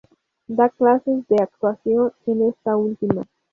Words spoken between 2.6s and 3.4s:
última.